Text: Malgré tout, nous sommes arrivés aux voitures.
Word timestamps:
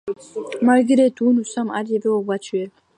Malgré 0.63 1.11
tout, 1.11 1.31
nous 1.31 1.43
sommes 1.43 1.69
arrivés 1.69 2.09
aux 2.09 2.23
voitures. 2.23 2.71